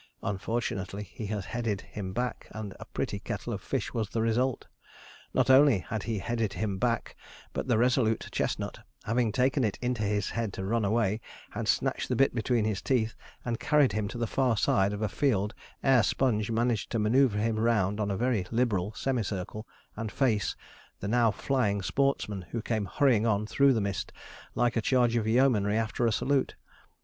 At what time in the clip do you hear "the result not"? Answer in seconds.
4.09-5.47